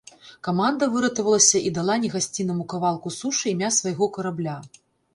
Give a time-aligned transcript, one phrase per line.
[0.45, 4.61] Каманда выратавалася і дала негасціннаму кавалку сушы імя свайго карабля.